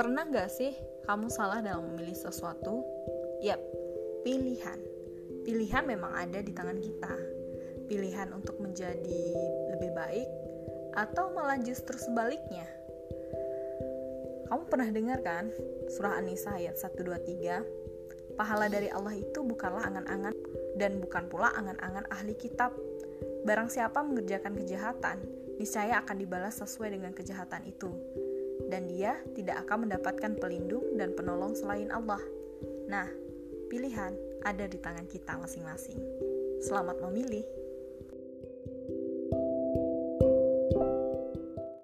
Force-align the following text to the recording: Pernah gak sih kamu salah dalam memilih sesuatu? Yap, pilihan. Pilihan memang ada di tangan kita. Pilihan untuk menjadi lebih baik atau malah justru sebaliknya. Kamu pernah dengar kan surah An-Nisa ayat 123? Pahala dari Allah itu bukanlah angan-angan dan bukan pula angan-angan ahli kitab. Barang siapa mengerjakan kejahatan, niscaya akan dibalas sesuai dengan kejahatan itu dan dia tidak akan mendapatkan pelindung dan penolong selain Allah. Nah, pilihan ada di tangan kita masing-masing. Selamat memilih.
Pernah 0.00 0.24
gak 0.32 0.48
sih 0.48 0.72
kamu 1.04 1.28
salah 1.28 1.60
dalam 1.60 1.92
memilih 1.92 2.16
sesuatu? 2.16 2.80
Yap, 3.44 3.60
pilihan. 4.24 4.80
Pilihan 5.44 5.84
memang 5.84 6.16
ada 6.16 6.40
di 6.40 6.56
tangan 6.56 6.80
kita. 6.80 7.12
Pilihan 7.84 8.32
untuk 8.32 8.56
menjadi 8.64 9.22
lebih 9.76 9.92
baik 9.92 10.24
atau 10.96 11.36
malah 11.36 11.60
justru 11.60 12.00
sebaliknya. 12.00 12.64
Kamu 14.48 14.72
pernah 14.72 14.88
dengar 14.88 15.20
kan 15.20 15.52
surah 15.92 16.16
An-Nisa 16.16 16.56
ayat 16.56 16.80
123? 16.80 18.40
Pahala 18.40 18.72
dari 18.72 18.88
Allah 18.88 19.20
itu 19.20 19.44
bukanlah 19.44 19.84
angan-angan 19.84 20.32
dan 20.80 20.96
bukan 20.96 21.28
pula 21.28 21.52
angan-angan 21.52 22.08
ahli 22.08 22.32
kitab. 22.40 22.72
Barang 23.44 23.68
siapa 23.68 24.00
mengerjakan 24.00 24.64
kejahatan, 24.64 25.20
niscaya 25.60 26.00
akan 26.00 26.16
dibalas 26.16 26.56
sesuai 26.56 26.88
dengan 26.88 27.12
kejahatan 27.12 27.68
itu 27.68 27.92
dan 28.68 28.90
dia 28.90 29.16
tidak 29.32 29.64
akan 29.64 29.88
mendapatkan 29.88 30.36
pelindung 30.36 30.98
dan 30.98 31.14
penolong 31.16 31.56
selain 31.56 31.88
Allah. 31.88 32.20
Nah, 32.90 33.08
pilihan 33.70 34.12
ada 34.42 34.66
di 34.66 34.76
tangan 34.76 35.06
kita 35.06 35.38
masing-masing. 35.38 36.00
Selamat 36.60 37.00
memilih. 37.08 37.59